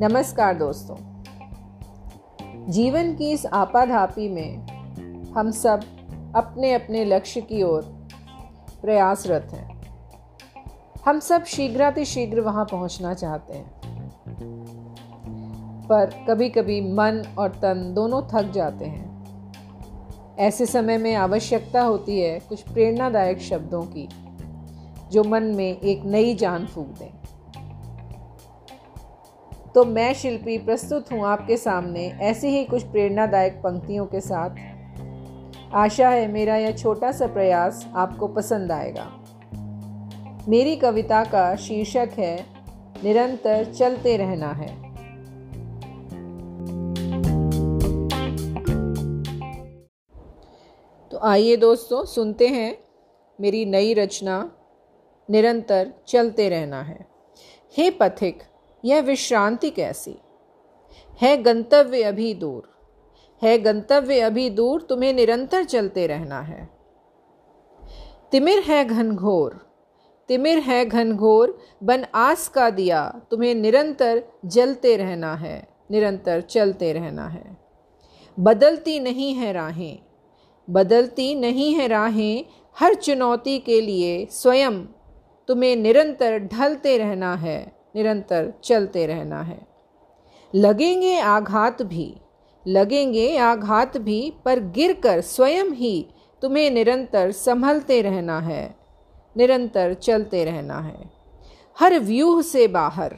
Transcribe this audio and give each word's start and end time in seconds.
नमस्कार 0.00 0.54
दोस्तों। 0.54 0.96
जीवन 2.70 3.14
की 3.14 3.30
इस 3.30 3.46
आपाधापी 3.46 4.28
में 4.28 4.56
हम 5.32 5.50
सब 5.50 5.80
अपने 6.36 6.72
अपने 6.72 7.04
लक्ष्य 7.04 7.40
की 7.40 7.62
ओर 7.62 7.82
प्रयासरत 8.82 9.48
हैं। 9.52 9.82
हम 11.06 11.20
सब 11.20 11.44
शीघ्रातिशीघ्र 11.44 12.40
वहाँ 12.40 12.64
पहुँचना 12.64 13.14
चाहते 13.14 13.54
हैं। 13.54 13.80
पर 15.88 16.24
कभी 16.28 16.48
कभी 16.48 16.80
मन 16.80 17.34
और 17.38 17.48
तन 17.48 17.94
दोनों 17.94 18.22
थक 18.22 18.50
जाते 18.50 18.84
हैं। 18.84 19.08
ऐसे 20.38 20.66
समय 20.66 20.98
में 20.98 21.14
आवश्यकता 21.14 21.82
होती 21.82 22.20
है 22.20 22.38
कुछ 22.38 22.60
प्रेरणादायक 22.60 23.38
शब्दों 23.38 23.82
की। 23.82 24.08
जो 25.12 25.24
मन 25.24 25.42
में 25.42 25.80
एक 25.80 26.04
नई 26.04 26.34
जान 26.34 26.66
फूक 26.66 26.86
दें। 26.86 27.10
तो 29.74 29.84
मैं 29.84 30.14
शिल्पी, 30.14 30.58
प्रस्तुत 30.58 31.12
हूँ 31.12 31.26
आपके 31.26 31.56
सामने 31.56 32.06
ऐसी 32.08 32.48
ही 32.48 32.64
कुछ 32.64 32.82
प्रेरणादायक 32.82 33.52
पंक्तियों 33.52 34.06
के 34.06 34.20
साथ। 34.20 34.50
आशा 35.74 36.08
है 36.08 36.26
मेरा 36.26 36.56
यह 36.56 36.76
छोटा 36.76 37.12
सा 37.12 37.26
प्रयास 37.26 37.86
आपको 37.94 38.28
पसंद 38.28 38.72
आएगा। 38.72 39.06
मेरी 40.48 40.76
कविता 40.76 41.24
का 41.24 41.56
शीर्षक 41.56 42.08
है, 42.18 42.46
निरंतर 43.04 43.64
चलते 43.64 44.16
रहना 44.16 44.52
है। 44.52 44.88
तो 51.10 51.18
आइए 51.22 51.56
दोस्तों, 51.56 52.04
सुनते 52.04 52.48
हैं 52.48 52.78
मेरी 53.40 53.64
नई 53.64 53.94
रचना 53.94 54.50
निरंतर 55.30 55.92
चलते 56.08 56.48
रहना 56.48 56.82
है। 56.82 57.06
हे 57.76 57.90
पथिक, 57.90 58.42
यह 58.84 59.00
विश्रांति 59.00 59.70
कैसी? 59.70 60.18
है 61.22 61.42
गंतव्य 61.42 62.02
अभी 62.02 62.34
दूर। 62.34 62.78
है 63.42 63.58
गंतव्य 63.58 64.20
अभी 64.20 64.50
दूर, 64.50 64.82
तुम्हें 64.82 65.12
निरंतर 65.12 65.64
चलते 65.64 66.06
रहना 66.06 66.40
है। 66.40 66.68
तिमिर 68.32 68.58
है 68.58 68.84
घनघोर। 68.84 69.68
तिमिर 70.28 70.58
है 70.58 70.84
घनघोर, 70.84 71.58
बन 71.82 72.04
आस 72.14 72.48
का 72.48 72.70
दिया, 72.70 73.20
तुम्हें 73.30 73.54
निरंतर 73.54 74.22
जलते 74.44 74.96
रहना 74.96 75.34
है, 75.34 75.68
निरंतर 75.90 76.40
चलते 76.40 76.92
रहना 76.92 77.28
है। 77.28 77.56
बदलती 78.40 79.00
नहीं 79.00 79.34
है 79.34 79.52
राहें, 79.52 79.98
बदलती 80.70 81.34
नहीं 81.34 81.74
है 81.74 81.88
राहें, 81.88 82.44
हर 82.78 82.94
चुनौती 82.94 83.58
के 83.58 83.80
लिए 83.80 84.26
स्वयं 84.26 84.84
तुम्हें 85.48 85.76
निरंतर 85.76 86.38
ढलते 86.38 86.98
रहना 86.98 87.34
है, 87.34 87.72
निरंतर 87.96 88.52
चलते 88.64 89.06
रहना 89.06 89.42
है। 89.42 89.66
लगेंगे 90.54 91.18
आघात 91.20 91.82
भी, 91.82 92.16
लगेंगे 92.66 93.36
आघात 93.36 93.96
भी, 93.96 94.32
पर 94.44 94.60
गिरकर 94.60 95.20
स्वयं 95.20 95.70
ही 95.70 96.08
तुम्हें 96.42 96.70
निरंतर 96.70 97.30
संभलते 97.30 98.02
रहना 98.02 98.40
है, 98.40 98.76
निरंतर 99.36 99.94
चलते 99.94 100.44
रहना 100.44 100.80
है। 100.80 101.10
हर 101.80 101.98
व्यूह 101.98 102.42
से 102.42 102.68
बाहर, 102.68 103.16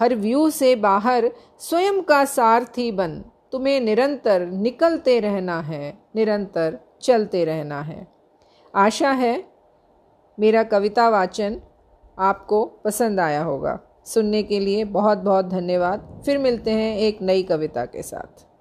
हर 0.00 0.14
व्यूह 0.14 0.50
से 0.50 0.74
बाहर 0.76 1.30
स्वयं 1.58 2.02
का 2.02 2.24
सारथी 2.24 2.92
बन, 2.92 3.24
तुम्हें 3.52 3.80
निरंतर 3.80 4.46
निकलते 4.46 5.20
रहना 5.20 5.60
है, 5.60 5.98
निरंतर 6.16 6.78
चलते 7.02 7.44
रहना 7.44 7.80
है। 7.80 8.06
आशा 8.74 9.10
है 9.10 9.55
मेरा 10.40 10.62
कविता 10.62 11.08
वाचन 11.08 11.60
आपको 12.18 12.64
पसंद 12.64 13.20
आया 13.20 13.42
होगा। 13.42 13.80
सुनने 14.06 14.42
के 14.42 14.60
लिए 14.60 14.84
बहुत 14.84 15.18
बहुत 15.18 15.44
धन्यवाद। 15.44 16.22
फिर 16.26 16.38
मिलते 16.38 16.70
हैं 16.70 16.98
एक 16.98 17.22
नई 17.22 17.42
कविता 17.42 17.84
के 17.84 18.02
साथ। 18.02 18.55